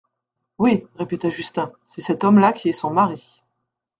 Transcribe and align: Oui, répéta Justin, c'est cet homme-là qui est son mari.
Oui, 0.57 0.87
répéta 0.95 1.29
Justin, 1.29 1.71
c'est 1.85 2.01
cet 2.01 2.23
homme-là 2.23 2.53
qui 2.53 2.69
est 2.69 2.73
son 2.73 2.89
mari. 2.89 3.43